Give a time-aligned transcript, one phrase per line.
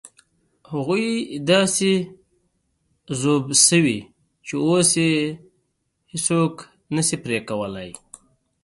[0.71, 1.07] هغوی
[1.51, 1.91] داسې
[3.21, 3.99] ذوب شوي
[4.47, 5.13] چې اوس یې
[6.11, 6.53] هېڅوک
[6.95, 7.89] نه شي پرې کولای.